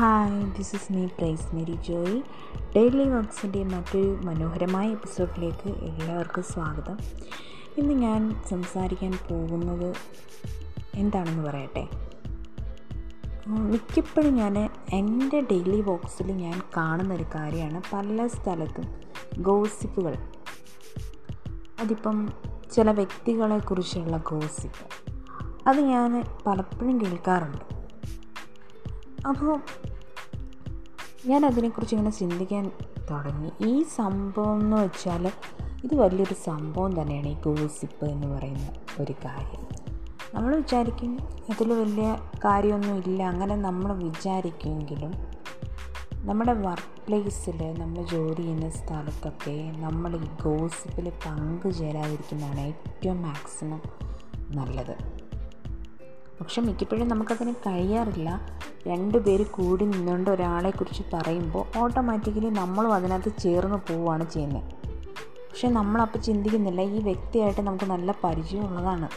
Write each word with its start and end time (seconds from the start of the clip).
Hi 0.00 0.56
this 0.56 0.74
is 0.74 0.92
me 0.92 1.06
പ്രൈസ് 1.06 1.54
Mary 1.54 1.78
Joy 1.88 2.22
daily 2.76 3.08
വർക്ക്സിന്റെ 3.08 3.64
മറ്റൊരു 3.64 4.20
മനോഹരമായ 4.24 4.90
എപ്പിസോഡിലേക്ക് 4.90 5.68
എല്ലാവർക്കും 5.68 6.42
സ്വാഗതം. 6.42 6.98
ഇന്ന് 7.78 7.94
ഞാൻ 7.94 8.42
സംസാരിക്കാൻ 8.48 9.12
പോകുന്നത് 9.30 9.94
എന്താണെന്ന് 10.94 11.42
പറയട്ടെ? 11.42 11.88
മിക്കപ്പോഴും 13.46 14.34
ഞാൻ 14.34 14.70
എന്റെ 14.92 15.40
ഡെയിലി 15.40 15.80
ബോക്സിൽ 15.80 16.32
ഞാൻ 16.32 16.62
കാണുന്നൊരു 16.76 17.24
കാര്യമാണ് 17.34 17.82
പല 17.92 18.26
സ്ഥലത്തും 18.26 18.84
ഗോസിപ്പുകൾ. 19.38 20.16
അതിപ്പം 21.80 22.28
ചില 22.72 22.90
വ്യക്തികളെക്കുറിച്ചുള്ള 22.90 24.16
ഗോസിപ്പ്. 24.16 25.12
അത് 25.68 25.80
ഞാൻ 25.80 26.24
പലപ്പോഴും 26.46 27.00
കേൾക്കാറുണ്ട്. 27.00 27.80
അപ്പോൾ 29.28 29.60
ഞാൻ 31.26 31.46
അതിനെക്കുറിച്ച് 31.46 31.94
ഇങ്ങനെ 31.94 32.10
ചിന്തിക്കാൻ 32.10 32.70
തുടങ്ങി. 33.10 33.50
ഈ 33.68 33.82
സംഭവം 33.82 34.60
എന്ന് 34.60 34.76
വെച്ചാൽ 34.76 35.32
ഇത് 35.84 35.94
വലിയൊരു 35.94 36.34
സംഭവം 36.34 37.02
തന്നെയാണ് 37.02 37.28
ഈ 37.28 37.34
ഗോസിപ്പ് 37.34 38.04
എന്ന് 38.04 38.26
പറയുന്ന 38.26 38.68
ഒരു 39.02 39.14
കാര്യം. 39.24 39.66
നമ്മൾ 40.34 40.56
വിചാരിക്കും 40.56 41.18
അതിൽ 41.50 41.72
വലിയ 41.72 42.18
കാര്യമൊന്നും 42.44 42.96
ഇല്ല. 42.96 43.22
അങ്ങനെ 43.22 43.56
നമ്മൾ 43.56 44.04
വിചാരിക്കുമെങ്കിലും 44.04 45.12
നമ്മുടെ 46.14 46.52
വർക്ക് 46.52 47.06
പ്ലേസിൽ 47.06 47.74
നമ്മൾ 47.78 48.02
ജോലി 48.02 48.34
ചെയ്യുന്ന 48.34 48.70
സ്ഥലത്തൊക്കെ 48.70 49.72
നമ്മൾ 49.76 50.16
ഈ 50.16 50.26
ഗോസിപ്പിൽ 50.44 51.08
പങ്കുചേരാതിരിക്കുന്നതാണ് 51.08 52.60
ഏറ്റവും 52.60 53.22
മാക്സിമം 53.22 53.82
നല്ലത്. 54.50 55.19
പക്ഷെ 56.40 56.60
മിക്കപ്പോഴും 56.60 57.08
നമുക്കതിന് 57.08 57.54
കഴിയാറില്ല. 57.54 58.40
രണ്ട് 58.86 59.18
പേര് 59.18 59.46
കൂടി 59.46 59.84
നിന്നുകൊണ്ട് 59.84 60.30
ഒരാളെക്കുറിച്ച് 60.30 61.02
പറയുമ്പോൾ 61.14 61.78
ഓട്ടോമാറ്റിക്കലി 61.78 62.46
നമ്മളും 62.46 62.94
അതിനകത്ത് 62.94 63.32
ചേർന്ന് 63.38 63.92
പോവുകയാണ് 63.92 64.30
ചെയ്യുന്നത്. 64.30 64.62
പക്ഷെ 65.50 65.68
നമ്മളപ്പോൾ 65.68 66.18
ചിന്തിക്കുന്നില്ല 66.18 66.80
ഈ 66.80 67.00
വ്യക്തിയായിട്ട് 67.00 67.60
നമുക്ക് 67.60 67.84
നല്ല 67.84 68.14
പരിചയമുള്ളതാണ് 68.24 69.08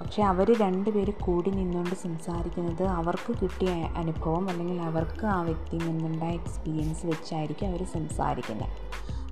പക്ഷെ 0.00 0.22
അവർ 0.22 0.60
രണ്ട് 0.60 0.90
പേര് 0.90 1.12
കൂടി 1.12 1.50
നിന്നുകൊണ്ട് 1.50 1.94
സംസാരിക്കുന്നത് 1.94 2.82
അവർക്ക് 2.82 3.32
കിട്ടിയ 3.42 3.70
അനുഭവം 3.70 4.48
അല്ലെങ്കിൽ 4.48 4.80
അവർക്ക് 4.82 5.26
ആ 5.26 5.42
വ്യക്തിയിൽ 5.42 5.86
നിന്നുണ്ടായ 5.86 6.32
എക്സ്പീരിയൻസ് 6.32 7.06
വെച്ചായിരിക്കും 7.06 7.66
അവർ 7.66 7.84
സംസാരിക്കുന്നത്. 7.86 8.68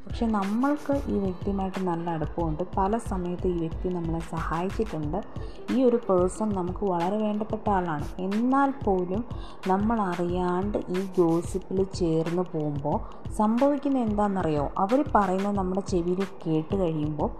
പക്ഷെ 0.09 0.27
നമ്മൾക്ക് 0.27 1.03
ഈ 1.07 1.19
വ്യക്തിയുമായിട്ട് 1.19 1.81
നല്ല 1.81 2.11
അടുപ്പമുണ്ട്. 2.11 2.63
പല 2.77 2.99
സമയത്ത് 2.99 3.47
ഈ 3.47 3.59
വ്യക്തി 3.59 3.89
നമ്മളെ 3.89 4.21
സഹായിച്ചിട്ടുണ്ട്. 4.21 5.23
ഈ 5.73 5.83
ഒരു 5.83 5.97
പേഴ്സൺ 5.97 6.49
നമുക്ക് 6.49 6.85
വളരെ 6.85 7.17
വേണ്ടപ്പെട്ട 7.17 7.71
ആളാണ്. 7.71 8.07
എന്നാൽ 8.19 8.71
പോലും 8.71 9.25
നമ്മൾ 9.67 10.01
അറിയാണ്ട് 10.01 10.79
ഈ 10.79 11.07
ഗോസിപ്പിൽ 11.19 11.83
ചേർന്ന് 11.85 12.43
പോകുമ്പോൾ 12.43 12.99
സംഭവിക്കുന്നത് 13.33 14.03
എന്താണെന്നറിയോ? 14.03 14.73
അവർ 14.79 15.05
പറയുന്നത് 15.15 15.57
നമ്മുടെ 15.57 15.81
ചെവിയിൽ 15.81 16.25
കേട്ട് 16.47 16.77
കഴിയുമ്പോൾ 16.77 17.31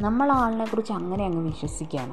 നമ്മൾ 0.00 0.32
ആളിനെക്കുറിച്ച് 0.32 0.92
അങ്ങനെ 0.92 1.24
അങ്ങ് 1.24 1.42
വിശ്വസിക്കുകയാണ്. 1.42 2.12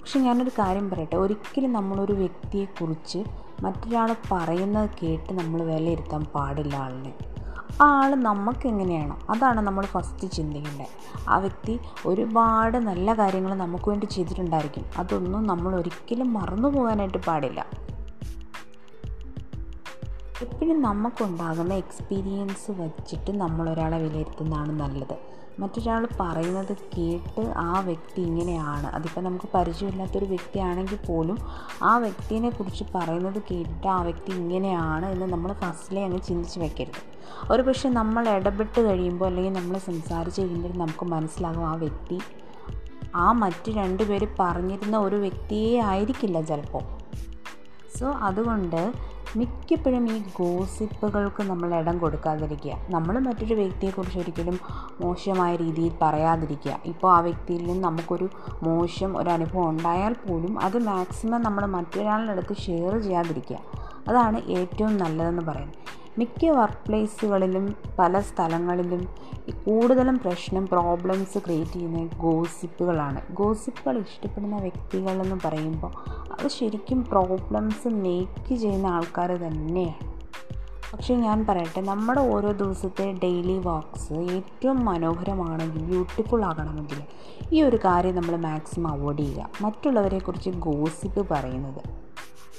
പക്ഷെ 0.00 0.20
ഞാനൊരു 0.20 0.50
കാര്യം 0.50 0.90
പറയട്ടെ. 0.90 1.16
ഒരിക്കലും 1.16 1.72
നമ്മളൊരു 1.72 2.12
വ്യക്തിയെക്കുറിച്ച് 2.12 3.24
മറ്റൊരാൾ 3.62 4.16
പറയുന്നത് 4.32 4.90
കേട്ട് 5.02 5.32
നമ്മൾ 5.32 5.62
വിലയിരുത്താൻ 5.62 6.24
പാടില്ല 6.24 6.76
ആളിനെ. 6.76 7.12
ആ 7.82 7.86
ആൾ 7.86 8.14
നമുക്കെങ്ങനെയാണോ 8.14 9.18
അതാണ് 9.30 9.60
നമ്മൾ 9.60 9.84
ഫസ്റ്റ് 9.84 10.30
ചിന്തിക്കേണ്ടത്. 10.30 10.86
ആ 11.28 11.38
വ്യക്തി 11.38 11.80
ഒരുപാട് 12.06 12.76
നല്ല 12.76 13.14
കാര്യങ്ങൾ 13.14 13.54
നമുക്ക് 13.54 13.88
വേണ്ടി 13.88 14.06
ചെയ്തിട്ടുണ്ടായിരിക്കും. 14.06 14.84
അതൊന്നും 14.96 15.46
നമ്മൾ 15.46 15.76
ഒരിക്കലും 15.76 16.32
മറന്നു 16.32 16.68
പോകാനായിട്ട് 16.68 17.18
പാടില്ല. 17.18 17.66
എപ്പോഴും 20.42 20.82
നമുക്കുണ്ടാകുന്ന 20.82 21.74
എക്സ്പീരിയൻസ് 21.74 22.70
വച്ചിട്ട് 22.70 23.30
നമ്മളൊരാളെ 23.32 23.98
വിലയിരുത്തുന്നതാണ് 23.98 24.80
നല്ലത്. 24.80 25.18
മറ്റൊരാൾ 25.58 26.08
പറയുന്നത് 26.20 26.76
കേട്ട് 26.76 27.54
ആ 27.56 27.80
വ്യക്തി 27.80 28.20
ഇങ്ങനെയാണ്. 28.20 28.86
അതിപ്പോൾ 28.86 29.20
നമുക്ക് 29.20 29.48
പരിചയമില്ലാത്തൊരു 29.54 30.24
വ്യക്തിയാണെങ്കിൽ 30.24 30.98
പോലും 31.08 31.38
ആ 31.82 31.98
വ്യക്തിനെ 31.98 32.50
കുറിച്ച് 32.50 32.84
പറയുന്നത് 32.94 33.42
കേട്ടിട്ട് 33.50 33.88
ആ 33.88 34.02
വ്യക്തി 34.02 34.32
ഇങ്ങനെയാണ് 34.32 35.06
എന്ന് 35.06 35.26
നമ്മൾ 35.26 35.52
ഫസ്റ്റിലേ 35.52 36.04
അങ്ങ് 36.04 36.20
ചിന്തിച്ച് 36.20 36.60
വെക്കരുത്. 36.60 37.14
ഒരു 37.52 37.62
പക്ഷേ 37.62 37.88
നമ്മൾ 37.88 38.28
ഇടപെട്ട് 38.28 38.80
കഴിയുമ്പോൾ 38.80 39.26
അല്ലെങ്കിൽ 39.26 39.52
നമ്മൾ 39.52 39.78
സംസാരിച്ച് 39.78 40.42
കഴിയുമ്പോൾ 40.42 40.78
നമുക്ക് 40.78 41.04
മനസ്സിലാകും 41.04 41.68
ആ 41.68 41.74
വ്യക്തി 41.74 42.20
ആ 43.14 43.32
മറ്റ് 43.32 43.70
രണ്ടുപേർ 43.70 44.28
പറഞ്ഞിരുന്ന 44.38 44.98
ഒരു 44.98 45.16
വ്യക്തിയെ 45.16 45.80
ആയിരിക്കില്ല 45.80 46.40
ചിലപ്പോൾ. 46.40 46.82
സോ 47.98 48.10
അതുകൊണ്ട് 48.10 49.13
മിക്കപ്പോഴും 49.36 50.04
ഈ 50.16 50.18
ഗോസിപ്പുകൾക്ക് 50.40 51.42
നമ്മൾ 51.42 51.74
ഇടം 51.74 51.98
കൊടുക്കാതിരിക്കുക. 51.98 52.74
നമ്മൾ 52.90 53.18
മറ്റൊരു 53.18 53.54
വ്യക്തിയെക്കുറിച്ച് 53.54 54.18
ഒരിക്കലും 54.18 54.60
മോശമായ 55.00 55.56
രീതിയിൽ 55.56 55.92
പറയാതിരിക്കുക. 56.02 56.78
ഇപ്പോൾ 56.86 57.12
ആ 57.16 57.20
വ്യക്തിയിൽ 57.20 57.62
നിന്ന് 57.66 57.84
നമുക്കൊരു 57.84 58.28
മോശം 58.62 59.18
ഒരു 59.18 59.30
അനുഭവം 59.30 59.68
ഉണ്ടായാൽ 59.68 60.12
പോലും 60.12 60.60
അത് 60.60 60.78
മാക്സിമം 60.78 61.42
നമ്മൾ 61.42 61.66
മറ്റൊരാളുടെ 61.66 62.32
അടുത്ത് 62.32 62.56
ഷെയർ 62.56 62.98
ചെയ്യാതിരിക്കുക. 62.98 63.58
അതാണ് 64.08 64.38
ഏറ്റവും 64.58 64.96
നല്ലതെന്ന് 64.98 65.42
പറയുന്നത്. 65.42 65.83
മിക്ക 66.18 66.50
വർക്ക് 66.50 66.86
പ്ലേസുകളിലും 66.86 67.76
പല 67.98 68.20
സ്ഥലങ്ങളിലും 68.20 69.08
കൂടുതലും 69.64 70.18
പ്രശ്നം 70.18 70.66
പ്രോബ്ലംസ് 70.66 71.38
ക്രിയേറ്റ് 71.38 71.72
ചെയ്യുന്ന 71.72 72.02
ഗോസിപ്പുകളാണ് 72.16 73.20
ഗോസിപ്പുകൾ 73.30 73.98
ഇഷ്ടപ്പെടുന്ന 73.98 74.56
വ്യക്തികളെന്ന് 74.56 75.38
പറയുമ്പോൾ 75.44 75.92
അത് 76.32 76.48
ശരിക്കും 76.48 77.04
പ്രോബ്ലംസ് 77.04 77.88
മേക്ക് 77.88 78.54
ചെയ്യുന്ന 78.54 78.86
ആൾക്കാർ 78.86 79.32
തന്നെയാണ്. 79.36 80.14
പക്ഷേ 80.92 81.14
ഞാൻ 81.14 81.46
പറയട്ടെ 81.46 81.80
നമ്മുടെ 81.80 82.20
ഓരോ 82.20 82.52
ദിവസത്തെ 82.52 83.12
ഡെയിലി 83.22 83.58
വാക്സ് 83.58 84.12
ഏറ്റവും 84.12 84.84
മനോഹരമാണെങ്കിൽ 84.84 85.82
ബ്യൂട്ടിഫുൾ 85.82 86.44
ആകണമെങ്കിൽ 86.44 87.02
ഈ 87.52 87.62
ഒരു 87.62 87.78
കാര്യം 87.84 88.16
നമ്മൾ 88.16 88.36
മാക്സിമം 88.36 88.88
അവോയ്ഡ് 88.88 89.18
ചെയ്യുക. 89.18 89.50
മറ്റുള്ളവരെക്കുറിച്ച് 89.60 90.50
ഗോസിപ്പ് 90.50 91.28
പറയുന്നത് 91.30 91.82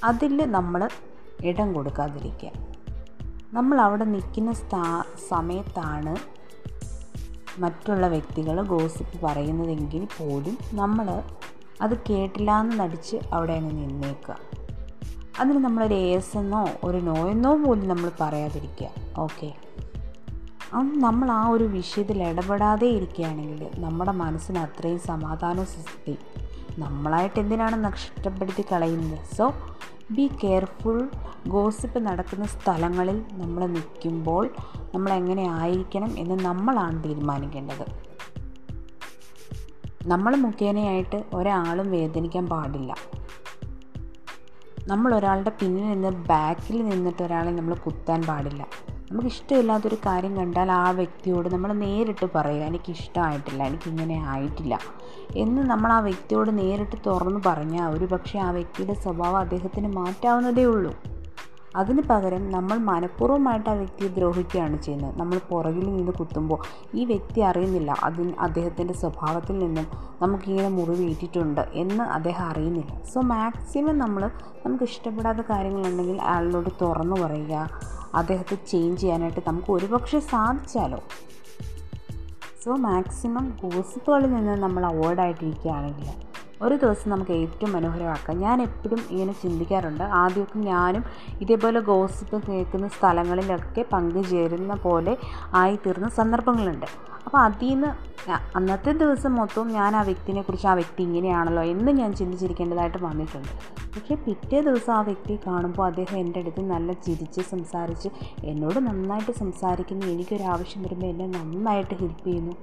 അതിൽ 0.04 0.52
നമ്മൾ 0.52 0.90
ഇടം 1.44 1.74
കൊടുക്കാതിരിക്കുക. 1.74 2.65
നമ്മൾ 3.54 3.82
അവിടെ 3.82 4.06
നിൽക്കുന്ന 4.06 4.54
സ്ഥാ 4.54 5.04
സമയത്താണ് 5.30 6.16
മറ്റുള്ള 7.62 8.08
വ്യക്തികൾ 8.08 8.62
ഗോസിപ്പ് 8.62 9.26
പറയുന്നതെങ്കിൽ 9.26 10.06
പോലും 10.06 10.58
നമ്മൾ 10.74 11.24
അത് 11.82 11.98
കേട്ടില്ല 11.98 12.60
എന്ന് 12.60 12.80
നടിച്ച് 12.80 13.18
അവിടെ 13.34 13.54
അങ്ങ് 13.54 13.72
നിന്നേക്കുക. 13.72 14.38
അതിന് 15.40 15.58
നമ്മളൊരു 15.58 15.94
ഏസ് 15.94 16.38
എന്നോ 16.38 16.66
ഒരു 16.84 16.98
നോ 16.98 17.30
എന്നോ 17.30 17.56
പോലും 17.56 17.88
നമ്മൾ 17.88 18.12
പറയാതിരിക്കുക. 18.22 18.90
ഓക്കെ. 19.18 19.54
നമ്മൾ 20.74 21.32
ആ 21.32 21.48
ഒരു 21.48 21.64
വിഷയത്തിൽ 21.64 22.24
ഇടപെടാതെ 22.24 22.88
ഇരിക്കുകയാണെങ്കിൽ 22.88 23.70
നമ്മുടെ 23.78 24.12
മനസ്സിന് 24.12 24.60
അത്രയും 24.60 25.00
സമാധാനവും 25.00 25.66
സൃഷ്ടി. 25.66 26.18
നമ്മളായിട്ട് 26.78 27.40
എന്തിനാണ് 27.40 27.84
നഷ്ടപ്പെടുത്തി 27.84 28.66
കളയുന്നത്? 28.72 29.36
സോ 29.36 29.54
ബി 30.12 30.32
കെയർഫുൾ 30.44 31.10
ഗോസിപ്പ് 31.48 32.00
നടക്കുന്ന 32.00 32.46
സ്ഥലങ്ങളിൽ 32.46 33.24
നമ്മൾ 33.32 33.66
നിൽക്കുമ്പോൾ 33.66 34.50
നമ്മൾ 34.96 35.14
എങ്ങനെ 35.14 35.50
ആയിരിക്കണം 35.50 36.20
എന്ന് 36.20 36.46
നമ്മളാണ് 36.46 37.04
തീരുമാനിക്കേണ്ടത്. 37.04 37.86
നമ്മൾ 40.08 40.36
മുഖേനയായിട്ട് 40.36 41.24
ഒരാളും 41.34 41.92
വേദനിക്കാൻ 41.92 42.48
പാടില്ല. 42.48 42.96
നമ്മൾ 44.88 45.16
ഒരാളുടെ 45.16 45.50
പിന്നിൽ 45.50 45.84
നിന്ന് 45.84 46.10
ബാക്കിൽ 46.10 46.90
നിന്നിട്ട് 46.90 47.24
ഒരാളെ 47.24 47.52
നമ്മൾ 47.52 47.76
കുത്താൻ 47.76 48.22
പാടില്ല. 48.22 48.68
നമുക്ക് 49.16 49.30
ഇഷ്ടമില്ലാത്തൊരു 49.30 49.98
കാര്യം 50.06 50.38
കണ്ടാൽ 50.38 50.72
ആ 50.72 50.90
വ്യക്തിയോട് 50.92 51.48
നമ്മൾ 51.54 51.74
നേരിട്ട് 51.74 52.26
പറയുക 52.36 52.64
എനിക്ക് 52.64 52.92
ഇഷ്ടമായിട്ടില്ല 52.92 53.64
എനിക്കിങ്ങനെ 53.64 54.18
ആയിട്ടില്ല 54.28 54.80
എന്ന് 55.36 55.62
നമ്മൾ 55.62 55.92
ആ 55.94 56.00
വ്യക്തിയോട് 56.00 56.52
നേരിട്ട് 56.58 56.98
തുറന്നു 57.06 57.42
പറഞ്ഞാൽ 57.46 57.88
ഒരു 57.96 58.06
പക്ഷേ 58.06 58.40
ആ 58.40 58.50
വ്യക്തിയുടെ 58.52 58.94
സ്വഭാവം 58.94 59.38
അദ്ദേഹത്തിന് 59.38 59.88
മാറ്റാവുന്നതേ 59.88 60.66
ഉള്ളൂ. 60.66 60.94
അതിന് 61.76 62.02
പകരം 62.02 62.44
നമ്മൾ 62.50 62.78
മനഃപൂർവമായിട്ട് 62.90 63.70
ആ 63.70 63.74
വ്യക്തിയെ 63.74 64.10
ദ്രോഹിക്കുകയാണ് 64.10 64.78
ചെയ്യുന്നത്. 64.82 65.20
നമ്മൾ 65.20 65.38
പുറകിൽ 65.50 65.96
നിന്ന് 65.96 66.12
കുത്തുമ്പോൾ 66.12 66.60
ഈ 66.96 67.06
വ്യക്തി 67.06 67.42
അറിയുന്നില്ല 67.42 67.92
അതിന് 68.04 68.34
അദ്ദേഹത്തിന്റെ 68.40 68.94
സ്വഭാവത്തിൽ 68.94 69.60
നിന്നും 69.60 69.88
നമുക്കിങ്ങനെ 70.22 70.70
മുറിവേറ്റിട്ടുണ്ട് 70.70 71.64
എന്ന് 71.74 72.04
അദ്ദേഹം 72.04 72.46
അറിയുന്നില്ല. 72.52 73.04
സോ 73.14 73.22
മാക്സിമം 73.34 73.98
നമ്മൾ 73.98 74.24
നമുക്ക് 74.66 74.84
ഇഷ്ടപ്പെടാത്ത 74.84 75.44
കാര്യങ്ങളുണ്ടെങ്കിൽ 75.50 76.22
അയാളോട് 76.22 76.70
തുറന്നു 76.82 77.16
പറയുക 77.26 77.56
അദ്ദേഹത്തെ 78.16 78.58
ചേഞ്ച് 78.68 79.02
ചെയ്യാനായിട്ട് 79.02 79.40
നമുക്ക് 79.48 79.72
ഒരുപക്ഷെ 79.72 80.20
സാധിച്ചാലോ? 80.20 81.00
സോ 82.64 82.76
മാക്സിമം 82.76 83.58
ഗോസിപ്പുകളിൽ 83.64 84.34
നിന്ന് 84.34 84.64
നമ്മൾ 84.64 84.86
അവോയ്ഡായിട്ടിരിക്കുകയാണെങ്കിൽ 84.86 86.26
ഒരു 86.62 86.76
ദിവസം 86.76 87.12
നമുക്ക് 87.12 87.32
ഏറ്റവും 87.32 87.72
മനോഹരമാക്കാം. 87.72 88.40
ഞാൻ 88.40 88.62
എപ്പോഴും 88.62 89.02
ഇങ്ങനെ 89.10 89.34
ചിന്തിക്കാറുണ്ട്. 89.34 90.04
ആദ്യമൊക്കെ 90.04 90.60
ഞാനും 90.60 91.04
ഇതേപോലെ 91.42 91.80
ഗോസിപ്പ് 91.80 92.48
കേൾക്കുന്ന 92.48 92.88
സ്ഥലങ്ങളിലൊക്കെ 92.88 93.86
പങ്കുചേരുന്ന 93.94 94.74
പോലെ 94.74 95.18
ആയിത്തീർന്ന 95.54 96.10
സന്ദർഭങ്ങളുണ്ട്. 96.10 96.86
അപ്പോൾ 97.26 97.40
അതിൽ 97.46 97.70
നിന്ന് 97.70 97.90
അന്നത്തെ 98.58 98.92
ദിവസം 99.02 99.32
മൊത്തവും 99.36 99.68
ഞാൻ 99.78 99.96
ആ 99.96 100.02
വ്യക്തിനെ 100.10 100.42
കുറിച്ച് 100.42 100.68
ആ 100.72 100.74
വ്യക്തി 100.80 101.02
ഇങ്ങനെയാണല്ലോ 101.04 101.64
എന്ന് 101.74 101.92
ഞാൻ 102.00 102.12
ചിന്തിച്ചിരിക്കേണ്ടതായിട്ട് 102.20 103.00
വന്നിട്ടുണ്ട്. 103.06 103.52
പക്ഷേ 103.96 104.16
പിറ്റേ 104.26 104.60
ദിവസം 104.68 104.94
ആ 104.94 105.02
വ്യക്തിയെ 105.10 105.38
കാണുമ്പോൾ 105.48 105.86
അദ്ദേഹം 105.90 106.18
എന്റെ 106.18 106.40
അടുത്ത് 106.40 106.62
നല്ല 106.74 106.94
ചിരിച്ച് 107.06 107.42
സംസാരിച്ച് 107.52 108.10
എന്നോട് 108.52 108.80
നന്നായിട്ട് 108.88 109.36
സംസാരിക്കുന്നു 109.44 110.08
എനിക്കൊരാവശ്യം 110.16 110.84
വരുമ്പോൾ 110.86 111.10
എന്നെ 111.14 111.28
നന്നായിട്ട് 111.38 111.96
ഹെൽപ്പ് 112.02 112.24
ചെയ്യുന്നു. 112.28 112.56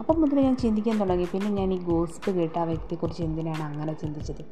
അപ്പം 0.00 0.16
മുതൽ 0.20 0.40
ഞാൻ 0.48 0.56
ചിന്തിക്കാൻ 0.56 0.96
തുടങ്ങി. 1.00 1.26
പിന്നെ 1.32 1.50
ഞാൻ 1.60 1.72
ഈ 1.76 1.80
ഗോസ്റ്റ് 1.90 2.32
കേട്ട 2.38 2.56
ആ 2.58 2.66
വ്യക്തിയെക്കുറിച്ച് 2.72 3.22
എന്തിനാണ് 3.28 3.62
അങ്ങനെ 3.70 3.92
ചിന്തിച്ചത്? 4.02 4.44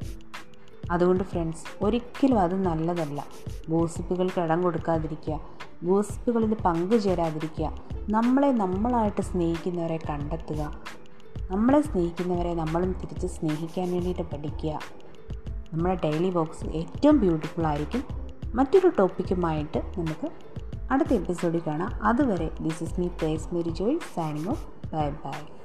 അതുകൊണ്ട് 0.91 1.25
ഫ്രണ്ട്സ് 1.25 1.85
ഒരിക്കലും 1.85 2.41
അത് 2.41 2.63
നല്ലതല്ല. 2.65 3.27
ഗോസിപ്പുകൾക്ക് 3.71 4.41
ഇടം 4.41 4.63
കൊടുക്കാതിരിക്കുക. 4.63 5.41
ഗോസിപ്പുകളിൽ 5.85 6.55
പങ്കുചേരാതിരിക്കുക 6.55 7.73
നമ്മളെ 8.11 8.53
നമ്മളായിട്ട് 8.53 9.23
സ്നേഹിക്കുന്നവരെ 9.23 9.97
കണ്ടെത്തുക. 9.97 10.73
നമ്മളെ 11.51 11.81
സ്നേഹിക്കുന്നവരെ 11.81 12.55
നമ്മളും 12.55 12.93
തിരിച്ച് 12.93 13.27
സ്നേഹിക്കാൻ 13.27 13.93
വേണ്ടിയിട്ട് 13.93 14.23
പഠിക്കുക. 14.23 14.79
നമ്മുടെ 15.73 15.95
ഡെയിലി 16.05 16.31
ബോക്സ് 16.31 16.65
ഏറ്റവും 16.65 17.21
ബ്യൂട്ടിഫുൾ 17.21 17.67
ആയിരിക്കും. 17.67 18.05
മറ്റൊരു 18.55 18.93
ടോപ്പിക്കുമായിട്ട് 18.99 19.79
നമുക്ക് 19.79 20.31
അടുത്ത 20.91 21.13
എപ്പിസോഡിൽ 21.13 21.63
കാണാം. 21.67 22.07
അതുവരെ 22.07 22.51
this 22.61 22.83
is 22.83 23.01
me 23.01 23.07
place 23.07 23.55
Mary 23.55 23.71
Joy 23.71 23.99
signing 24.17 24.49
off 24.49 24.67
bye 24.93 25.11
bye 25.11 25.58